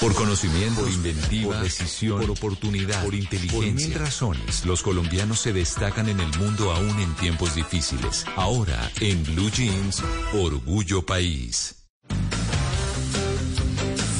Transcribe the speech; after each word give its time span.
Por 0.00 0.14
conocimiento, 0.14 0.82
por 0.82 0.90
inventiva, 0.90 1.54
por 1.54 1.62
decisión, 1.62 2.20
por 2.20 2.30
oportunidad, 2.30 3.02
por 3.02 3.14
inteligencia. 3.14 3.72
Por 3.72 3.72
mil 3.72 3.94
razones, 3.94 4.66
los 4.66 4.82
colombianos 4.82 5.40
se 5.40 5.54
destacan 5.54 6.10
en 6.10 6.20
el 6.20 6.38
mundo 6.38 6.70
aún 6.70 7.00
en 7.00 7.14
tiempos 7.14 7.54
difíciles. 7.54 8.26
Ahora, 8.36 8.90
en 9.00 9.24
Blue 9.24 9.50
Jeans, 9.50 10.02
Orgullo 10.34 11.00
País. 11.00 11.76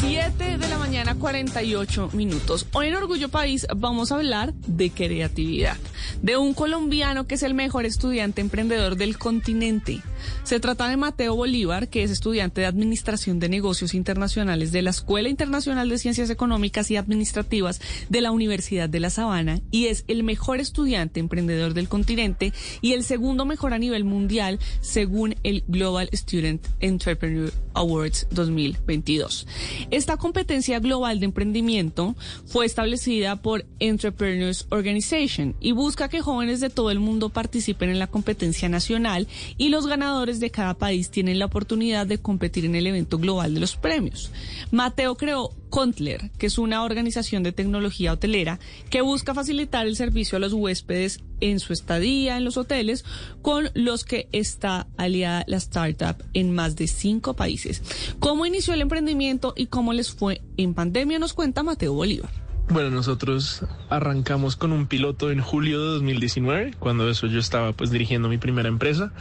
7 0.01 0.57
de 0.57 0.69
la 0.69 0.79
mañana, 0.79 1.15
48 1.15 2.11
minutos. 2.15 2.67
Hoy 2.73 2.87
en 2.89 2.95
Orgullo 2.95 3.29
País 3.29 3.67
vamos 3.77 4.13
a 4.13 4.17
hablar 4.17 4.55
de 4.55 4.91
creatividad, 4.91 5.77
de 6.23 6.37
un 6.37 6.55
colombiano 6.55 7.27
que 7.27 7.37
es 7.37 7.43
el 7.43 7.55
mejor 7.55 7.87
estudiante 7.87 8.41
emprendedor 8.41 8.97
del 8.97 9.19
continente. 9.19 10.03
Se 10.45 10.61
trata 10.61 10.89
de 10.89 10.97
Mateo 10.97 11.35
Bolívar, 11.35 11.89
que 11.89 12.03
es 12.03 12.11
estudiante 12.11 12.61
de 12.61 12.67
Administración 12.67 13.39
de 13.39 13.49
Negocios 13.49 13.95
Internacionales 13.95 14.73
de 14.73 14.83
la 14.83 14.91
Escuela 14.91 15.29
Internacional 15.29 15.89
de 15.89 15.99
Ciencias 15.99 16.31
Económicas 16.31 16.91
y 16.91 16.97
Administrativas 16.97 17.81
de 18.09 18.21
la 18.21 18.31
Universidad 18.31 18.89
de 18.89 19.01
La 19.01 19.11
Sabana 19.11 19.61
y 19.71 19.87
es 19.87 20.05
el 20.09 20.23
mejor 20.23 20.61
estudiante 20.61 21.21
emprendedor 21.21 21.75
del 21.75 21.89
continente 21.89 22.53
y 22.81 22.93
el 22.93 23.05
segundo 23.05 23.45
mejor 23.45 23.75
a 23.75 23.79
nivel 23.79 24.05
mundial 24.05 24.59
según 24.81 25.35
el 25.43 25.65
Global 25.69 26.09
Student 26.13 26.67
Entrepreneur 26.81 27.53
Awards 27.75 28.27
2022. 28.31 29.47
Esta 29.91 30.17
competencia 30.17 30.79
global 30.81 31.21
de 31.21 31.27
emprendimiento 31.27 32.17
fue 32.47 32.67
establecida 32.67 33.37
por 33.43 33.67
Entrepreneurs 33.79 34.67
Organization 34.71 35.55
y 35.61 35.73
busca 35.73 36.06
que 36.09 36.21
jóvenes 36.21 36.61
de 36.61 36.71
todo 36.71 36.91
el 36.91 37.01
mundo 37.01 37.29
participen 37.29 37.91
en 37.91 37.99
la 37.99 38.07
competencia 38.07 38.69
nacional 38.69 39.27
y 39.57 39.69
los 39.69 39.87
ganadores 39.87 40.41
de 40.41 40.51
cada 40.51 40.75
país 40.75 41.11
tienen 41.11 41.39
la 41.39 41.47
oportunidad 41.47 42.07
de 42.07 42.19
competir 42.19 42.65
en 42.65 42.75
el 42.75 42.87
evento 42.87 43.19
global 43.19 43.55
de 43.55 43.61
los 43.61 43.77
premios. 43.77 44.31
Mateo 44.71 45.17
creó 45.17 45.51
Contler, 45.71 46.31
que 46.39 46.47
es 46.47 46.59
una 46.59 46.85
organización 46.85 47.43
de 47.43 47.53
tecnología 47.53 48.13
hotelera 48.13 48.59
que 48.91 49.01
busca 49.01 49.35
facilitar 49.35 49.87
el 49.87 49.97
servicio 49.97 50.37
a 50.37 50.41
los 50.41 50.53
huéspedes 50.53 51.21
en 51.41 51.61
su 51.61 51.73
estadía 51.73 52.37
en 52.37 52.45
los 52.45 52.57
hoteles 52.57 53.05
con 53.43 53.71
los 53.75 54.05
que 54.05 54.29
está 54.33 54.87
aliada 54.97 55.45
la 55.47 55.59
startup 55.59 56.25
en 56.33 56.55
más 56.55 56.77
de 56.77 56.87
cinco 56.87 57.35
países. 57.35 57.83
¿Cómo 58.21 58.47
inició 58.47 58.75
el 58.75 58.81
emprendimiento 58.81 59.53
y 59.57 59.67
cómo 59.67 59.93
les 59.93 60.13
fue 60.13 60.43
en 60.57 60.75
pandemia? 60.75 61.19
Nos 61.19 61.35
cuenta 61.35 61.63
Mateo 61.63 61.93
Bolívar. 61.93 62.46
Bueno, 62.69 62.91
nosotros 62.91 63.65
arrancamos 63.91 64.57
con 64.57 64.73
un 64.73 64.89
piloto 64.89 65.31
en 65.31 65.41
julio 65.41 65.81
de 65.81 65.87
2019, 65.95 66.75
cuando 66.81 67.09
eso 67.09 67.29
yo 67.29 67.39
estaba 67.39 67.73
pues 67.73 67.93
dirigiendo 67.93 68.29
mi 68.29 68.39
primera 68.39 68.69
empresa, 68.69 69.13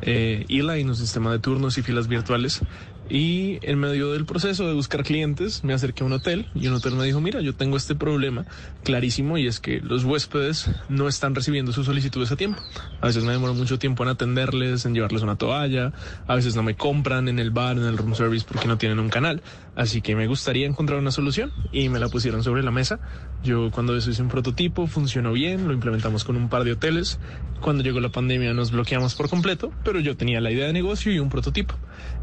eh, 0.00 0.46
Ela, 0.48 0.74
un 0.74 0.96
sistema 0.96 1.30
de 1.30 1.38
turnos 1.38 1.76
y 1.76 1.82
filas 1.82 2.08
virtuales. 2.08 2.62
Y 3.08 3.58
en 3.62 3.78
medio 3.78 4.12
del 4.12 4.24
proceso 4.24 4.66
de 4.66 4.72
buscar 4.72 5.02
clientes, 5.04 5.62
me 5.62 5.74
acerqué 5.74 6.02
a 6.02 6.06
un 6.06 6.14
hotel 6.14 6.46
y 6.54 6.68
un 6.68 6.74
hotel 6.74 6.94
me 6.94 7.04
dijo, 7.04 7.20
mira, 7.20 7.42
yo 7.42 7.54
tengo 7.54 7.76
este 7.76 7.94
problema 7.94 8.46
clarísimo 8.82 9.36
y 9.36 9.46
es 9.46 9.60
que 9.60 9.80
los 9.80 10.04
huéspedes 10.04 10.70
no 10.88 11.06
están 11.06 11.34
recibiendo 11.34 11.72
sus 11.72 11.84
solicitudes 11.84 12.32
a 12.32 12.36
tiempo. 12.36 12.62
A 13.02 13.06
veces 13.06 13.22
me 13.24 13.32
demoro 13.32 13.52
mucho 13.52 13.78
tiempo 13.78 14.04
en 14.04 14.08
atenderles, 14.08 14.86
en 14.86 14.94
llevarles 14.94 15.22
una 15.22 15.36
toalla, 15.36 15.92
a 16.26 16.34
veces 16.34 16.56
no 16.56 16.62
me 16.62 16.76
compran 16.76 17.28
en 17.28 17.38
el 17.38 17.50
bar, 17.50 17.76
en 17.76 17.84
el 17.84 17.98
room 17.98 18.14
service 18.14 18.46
porque 18.48 18.68
no 18.68 18.78
tienen 18.78 18.98
un 18.98 19.10
canal. 19.10 19.42
Así 19.76 20.00
que 20.00 20.16
me 20.16 20.26
gustaría 20.26 20.66
encontrar 20.66 20.98
una 20.98 21.10
solución 21.10 21.52
y 21.72 21.88
me 21.90 21.98
la 21.98 22.08
pusieron 22.08 22.42
sobre 22.42 22.62
la 22.62 22.70
mesa. 22.70 23.00
Yo 23.42 23.70
cuando 23.70 23.94
eso 23.96 24.10
hice 24.10 24.22
un 24.22 24.28
prototipo, 24.28 24.86
funcionó 24.86 25.32
bien, 25.32 25.66
lo 25.66 25.74
implementamos 25.74 26.24
con 26.24 26.36
un 26.36 26.48
par 26.48 26.64
de 26.64 26.72
hoteles. 26.72 27.18
Cuando 27.60 27.82
llegó 27.82 28.00
la 28.00 28.10
pandemia 28.10 28.54
nos 28.54 28.70
bloqueamos 28.70 29.14
por 29.14 29.28
completo, 29.28 29.72
pero 29.84 30.00
yo 30.00 30.16
tenía 30.16 30.40
la 30.40 30.50
idea 30.50 30.66
de 30.66 30.72
negocio 30.72 31.12
y 31.12 31.18
un 31.18 31.28
prototipo. 31.28 31.74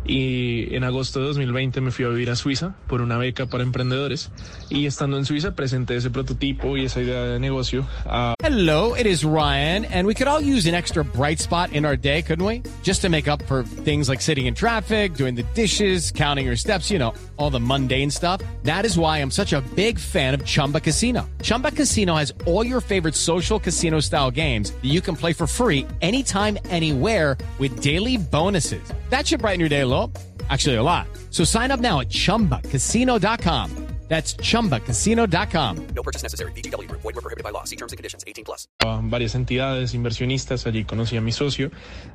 Y 0.06 0.71
en 0.76 0.84
agosto 0.84 1.20
de 1.20 1.28
2020 1.28 1.82
me 1.82 1.92
fui 1.92 2.06
a 2.06 2.10
vivir 2.10 2.30
a 2.30 2.36
Suiza 2.36 2.76
por 2.88 3.02
una 3.02 3.18
beca 3.18 3.46
para 3.46 3.64
emprendedores 3.64 4.32
y 4.70 4.86
estando 4.86 5.18
en 5.18 5.26
Suiza 5.26 5.56
presenté 5.56 5.96
ese 5.96 6.10
prototipo 6.10 6.78
y 6.78 6.86
esa 6.86 7.02
idea 7.02 7.24
de 7.24 7.40
negocio 7.40 7.86
a 8.06 8.36
Hello, 8.44 8.96
it 8.96 9.06
is 9.06 9.24
Ryan, 9.24 9.86
and 9.86 10.06
we 10.08 10.14
could 10.14 10.28
all 10.28 10.42
use 10.42 10.68
an 10.68 10.76
extra 10.76 11.04
bright 11.04 11.40
spot 11.40 11.72
in 11.74 11.86
our 11.86 11.96
day, 11.96 12.22
couldn't 12.22 12.46
we? 12.46 12.62
Just 12.84 13.02
to 13.02 13.10
make 13.10 13.28
up 13.28 13.42
for 13.44 13.64
things 13.64 14.10
like 14.10 14.22
sitting 14.22 14.48
in 14.48 14.56
traffic, 14.56 15.14
doing 15.14 15.36
the 15.36 15.44
dishes, 15.54 16.12
counting 16.12 16.46
your 16.46 16.56
steps, 16.56 16.90
you 16.90 16.98
know, 16.98 17.14
all 17.38 17.50
the 17.50 17.60
mundane 17.60 18.10
stuff. 18.10 18.42
That 18.64 18.84
is 18.84 18.98
why 18.98 19.20
I'm 19.20 19.32
such 19.32 19.54
a 19.54 19.62
big 19.76 20.00
fan 20.00 20.34
of 20.34 20.44
Chumba 20.44 20.80
Casino. 20.80 21.30
Chumba 21.42 21.72
Casino 21.72 22.16
has 22.16 22.34
all 22.46 22.66
your 22.66 22.82
favorite 22.82 23.16
social 23.16 23.60
casino 23.60 24.00
style 24.00 24.32
games 24.32 24.72
that 24.72 24.90
you 24.90 25.02
can 25.02 25.16
play 25.16 25.34
for 25.34 25.48
free 25.48 25.86
anytime, 26.02 26.58
anywhere 26.70 27.38
with 27.60 27.82
daily 27.82 28.18
bonuses. 28.18 28.84
That 29.10 29.28
should 29.28 29.42
brighten 29.42 29.60
your 29.60 29.70
day 29.70 29.82
a 29.82 29.88
little. 29.88 30.12
Actually, 30.52 30.76
a 30.76 30.84
lot. 30.84 31.08
So 31.30 31.46
sign 31.46 31.72
up 31.72 31.80
now 31.80 32.02
at 32.02 32.10
chumbacasino.com. 32.10 33.92
That's 34.12 34.36
chumbacasino.com. 34.36 35.88
No 35.96 36.04
purchase 36.04 36.22
necessary. 36.22 36.52
BGW. 36.52 36.92
Void 36.92 37.16
were 37.16 37.22
prohibited 37.22 37.46
by 37.46 37.52
law. 37.52 37.64
See 37.64 37.78
terms 37.78 37.94
and 37.94 37.98
conditions. 37.98 38.26
18 38.28 38.44
plus. 38.44 38.68
varias 39.10 39.36
entidades, 39.36 39.94
inversionistas. 39.94 40.68
Allí 40.68 40.84
conocí 40.84 41.16
a 41.16 41.22
mi 41.22 41.32
socio, 41.32 41.72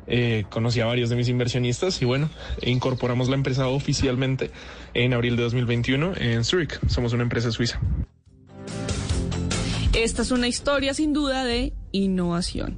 eh, 0.07 0.45
conocí 0.51 0.81
a 0.81 0.85
varios 0.85 1.09
de 1.09 1.17
mis 1.17 1.31
inversionistas 1.31 2.03
y 2.03 2.05
bueno, 2.05 2.29
incorporamos 2.61 3.31
la 3.31 3.37
empresa 3.37 3.69
oficialmente 3.69 4.51
en 4.93 5.15
abril 5.15 5.37
de 5.37 5.45
2021 5.45 6.13
en 6.19 6.45
Zurich. 6.45 6.79
Somos 6.87 7.15
una 7.15 7.23
empresa 7.23 7.51
suiza. 7.51 7.81
Esta 9.95 10.21
es 10.21 10.31
una 10.31 10.49
historia 10.49 10.93
sin 10.93 11.15
duda 11.15 11.47
de 11.47 11.73
innovación. 11.93 12.77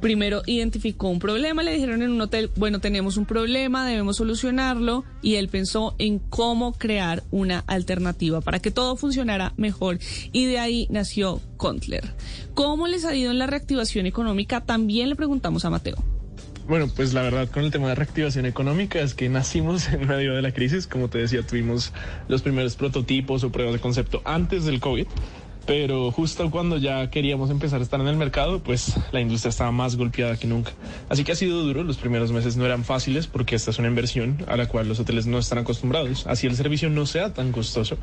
Primero 0.00 0.42
identificó 0.46 1.08
un 1.08 1.18
problema, 1.18 1.62
le 1.62 1.74
dijeron 1.74 2.02
en 2.02 2.10
un 2.10 2.20
hotel, 2.20 2.50
bueno, 2.56 2.80
tenemos 2.80 3.16
un 3.16 3.26
problema, 3.26 3.86
debemos 3.86 4.16
solucionarlo, 4.16 5.04
y 5.20 5.34
él 5.34 5.48
pensó 5.48 5.94
en 5.98 6.18
cómo 6.18 6.72
crear 6.72 7.22
una 7.30 7.64
alternativa 7.66 8.40
para 8.40 8.60
que 8.60 8.70
todo 8.70 8.96
funcionara 8.96 9.52
mejor, 9.56 9.98
y 10.32 10.46
de 10.46 10.58
ahí 10.58 10.86
nació 10.90 11.40
Contler. 11.56 12.14
¿Cómo 12.54 12.86
les 12.86 13.04
ha 13.04 13.14
ido 13.14 13.30
en 13.30 13.38
la 13.38 13.46
reactivación 13.46 14.06
económica? 14.06 14.62
También 14.62 15.10
le 15.10 15.16
preguntamos 15.16 15.64
a 15.64 15.70
Mateo. 15.70 16.02
Bueno, 16.70 16.88
pues 16.94 17.12
la 17.14 17.22
verdad 17.22 17.50
con 17.50 17.64
el 17.64 17.72
tema 17.72 17.88
de 17.88 17.96
reactivación 17.96 18.46
económica 18.46 19.00
es 19.00 19.14
que 19.14 19.28
nacimos 19.28 19.88
en 19.92 20.06
medio 20.06 20.34
de 20.34 20.40
la 20.40 20.52
crisis. 20.52 20.86
Como 20.86 21.08
te 21.08 21.18
decía, 21.18 21.42
tuvimos 21.42 21.92
los 22.28 22.42
primeros 22.42 22.76
prototipos 22.76 23.42
o 23.42 23.50
pruebas 23.50 23.74
de 23.74 23.80
concepto 23.80 24.22
antes 24.24 24.64
del 24.64 24.78
COVID. 24.78 25.06
Pero 25.66 26.10
justo 26.10 26.50
cuando 26.50 26.78
ya 26.78 27.10
queríamos 27.10 27.50
empezar 27.50 27.80
a 27.80 27.82
estar 27.82 28.00
en 28.00 28.08
el 28.08 28.16
mercado, 28.16 28.60
pues 28.60 28.94
la 29.12 29.20
industria 29.20 29.50
estaba 29.50 29.70
más 29.70 29.96
golpeada 29.96 30.36
que 30.36 30.46
nunca. 30.46 30.72
Así 31.08 31.24
que 31.24 31.32
ha 31.32 31.36
sido 31.36 31.62
duro, 31.62 31.84
los 31.84 31.98
primeros 31.98 32.32
meses 32.32 32.56
no 32.56 32.64
eran 32.64 32.84
fáciles 32.84 33.26
porque 33.26 33.54
esta 33.54 33.70
es 33.70 33.78
una 33.78 33.88
inversión 33.88 34.44
a 34.48 34.56
la 34.56 34.66
cual 34.66 34.88
los 34.88 34.98
hoteles 35.00 35.26
no 35.26 35.38
están 35.38 35.58
acostumbrados. 35.58 36.26
Así 36.26 36.46
el 36.46 36.56
servicio 36.56 36.90
no 36.90 37.06
sea 37.06 37.32
tan 37.34 37.52
costoso. 37.52 37.98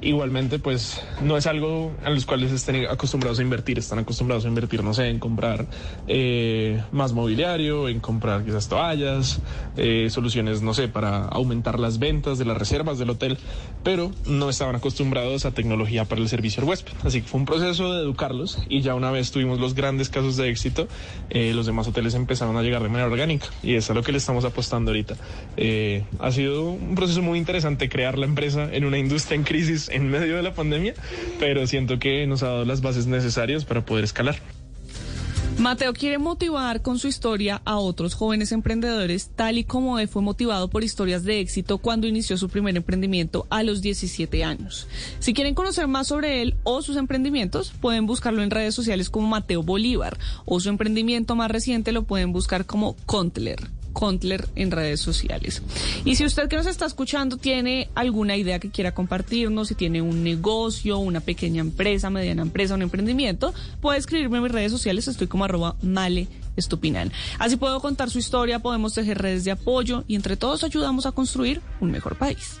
Igualmente, 0.00 0.58
pues 0.58 1.02
no 1.22 1.36
es 1.36 1.46
algo 1.46 1.92
a 2.04 2.10
los 2.10 2.24
cuales 2.24 2.52
estén 2.52 2.86
acostumbrados 2.86 3.38
a 3.38 3.42
invertir. 3.42 3.78
Están 3.78 3.98
acostumbrados 3.98 4.44
a 4.44 4.48
invertir, 4.48 4.82
no 4.82 4.94
sé, 4.94 5.08
en 5.08 5.18
comprar 5.18 5.66
eh, 6.08 6.82
más 6.92 7.12
mobiliario, 7.12 7.88
en 7.88 8.00
comprar 8.00 8.44
quizás 8.44 8.68
toallas, 8.68 9.40
eh, 9.76 10.08
soluciones, 10.10 10.62
no 10.62 10.74
sé, 10.74 10.88
para 10.88 11.24
aumentar 11.24 11.78
las 11.78 11.98
ventas 11.98 12.38
de 12.38 12.44
las 12.44 12.56
reservas 12.56 12.98
del 12.98 13.10
hotel, 13.10 13.38
pero 13.82 14.10
no 14.26 14.48
estaban 14.48 14.76
acostumbrados 14.76 15.44
a 15.44 15.50
tecnología 15.52 16.04
para 16.04 16.20
el 16.20 16.28
servicio 16.28 16.62
al 16.62 16.68
huésped. 16.68 16.92
Así 17.04 17.22
que 17.22 17.28
fue 17.28 17.40
un 17.40 17.46
proceso 17.46 17.92
de 17.94 18.02
educarlos 18.02 18.58
y 18.68 18.82
ya 18.82 18.94
una 18.94 19.10
vez 19.10 19.30
tuvimos 19.30 19.58
los 19.60 19.74
grandes 19.74 20.10
casos 20.10 20.36
de 20.36 20.50
éxito, 20.50 20.88
eh, 21.30 21.52
los 21.54 21.66
demás 21.66 21.86
hoteles 21.88 22.14
empezaron 22.14 22.56
a 22.56 22.62
llegar 22.62 22.82
de 22.82 22.88
manera 22.88 23.06
orgánica 23.06 23.46
y 23.62 23.74
es 23.74 23.90
a 23.90 23.94
lo 23.94 24.02
que 24.02 24.12
le 24.12 24.18
estamos 24.18 24.44
apostando 24.44 24.90
ahorita. 24.90 25.16
Eh, 25.56 26.04
ha 26.18 26.30
sido 26.30 26.70
un 26.70 26.94
proceso 26.94 27.22
muy 27.22 27.38
interesante 27.38 27.88
crear 27.88 28.18
la 28.18 28.26
empresa 28.26 28.68
en 28.72 28.84
una 28.84 28.98
industria 28.98 29.36
en 29.36 29.44
crisis 29.44 29.88
en 29.88 30.10
medio 30.10 30.36
de 30.36 30.42
la 30.42 30.54
pandemia, 30.54 30.94
pero 31.38 31.66
siento 31.66 31.98
que 31.98 32.26
nos 32.26 32.42
ha 32.42 32.48
dado 32.48 32.64
las 32.64 32.82
bases 32.82 33.06
necesarias 33.06 33.64
para 33.64 33.84
poder 33.84 34.04
escalar. 34.04 34.36
Mateo 35.60 35.92
quiere 35.92 36.16
motivar 36.16 36.80
con 36.80 36.98
su 36.98 37.06
historia 37.06 37.60
a 37.66 37.76
otros 37.76 38.14
jóvenes 38.14 38.50
emprendedores, 38.50 39.28
tal 39.36 39.58
y 39.58 39.64
como 39.64 39.98
él 39.98 40.08
fue 40.08 40.22
motivado 40.22 40.70
por 40.70 40.82
historias 40.82 41.22
de 41.22 41.38
éxito 41.38 41.76
cuando 41.76 42.06
inició 42.06 42.38
su 42.38 42.48
primer 42.48 42.78
emprendimiento 42.78 43.46
a 43.50 43.62
los 43.62 43.82
17 43.82 44.42
años. 44.42 44.86
Si 45.18 45.34
quieren 45.34 45.54
conocer 45.54 45.86
más 45.86 46.06
sobre 46.06 46.40
él 46.40 46.56
o 46.64 46.80
sus 46.80 46.96
emprendimientos, 46.96 47.74
pueden 47.78 48.06
buscarlo 48.06 48.42
en 48.42 48.50
redes 48.50 48.74
sociales 48.74 49.10
como 49.10 49.28
Mateo 49.28 49.62
Bolívar 49.62 50.16
o 50.46 50.60
su 50.60 50.70
emprendimiento 50.70 51.36
más 51.36 51.50
reciente 51.50 51.92
lo 51.92 52.04
pueden 52.04 52.32
buscar 52.32 52.64
como 52.64 52.96
Contler. 53.04 53.79
Contler 53.92 54.48
en 54.54 54.70
redes 54.70 55.00
sociales. 55.00 55.62
Y 56.04 56.16
si 56.16 56.24
usted 56.24 56.48
que 56.48 56.56
nos 56.56 56.66
está 56.66 56.86
escuchando 56.86 57.36
tiene 57.36 57.88
alguna 57.94 58.36
idea 58.36 58.58
que 58.58 58.70
quiera 58.70 58.92
compartirnos, 58.92 59.68
si 59.68 59.74
tiene 59.74 60.02
un 60.02 60.22
negocio, 60.22 60.98
una 60.98 61.20
pequeña 61.20 61.60
empresa, 61.60 62.10
mediana 62.10 62.42
empresa, 62.42 62.74
un 62.74 62.82
emprendimiento, 62.82 63.54
puede 63.80 63.98
escribirme 63.98 64.38
en 64.38 64.44
mis 64.44 64.52
redes 64.52 64.72
sociales, 64.72 65.08
estoy 65.08 65.26
como 65.26 65.44
arroba 65.44 65.76
male 65.82 66.28
estupinal. 66.56 67.12
Así 67.38 67.56
puedo 67.56 67.80
contar 67.80 68.10
su 68.10 68.18
historia, 68.18 68.58
podemos 68.58 68.94
tejer 68.94 69.18
redes 69.18 69.44
de 69.44 69.52
apoyo 69.52 70.04
y 70.06 70.14
entre 70.14 70.36
todos 70.36 70.64
ayudamos 70.64 71.06
a 71.06 71.12
construir 71.12 71.60
un 71.80 71.90
mejor 71.90 72.16
país. 72.16 72.60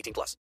18 0.01 0.13
plus. 0.13 0.37